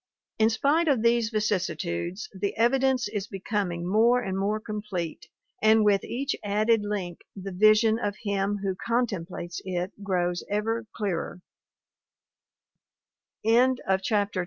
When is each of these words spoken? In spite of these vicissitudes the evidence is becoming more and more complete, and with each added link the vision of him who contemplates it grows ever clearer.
In 0.39 0.49
spite 0.49 0.87
of 0.87 1.03
these 1.03 1.29
vicissitudes 1.29 2.27
the 2.33 2.57
evidence 2.57 3.07
is 3.07 3.27
becoming 3.27 3.87
more 3.87 4.19
and 4.19 4.35
more 4.35 4.59
complete, 4.59 5.27
and 5.61 5.85
with 5.85 6.03
each 6.03 6.35
added 6.43 6.81
link 6.81 7.19
the 7.35 7.51
vision 7.51 7.99
of 7.99 8.15
him 8.23 8.61
who 8.63 8.73
contemplates 8.73 9.61
it 9.63 9.91
grows 10.03 10.43
ever 10.49 10.87
clearer. 10.91 11.41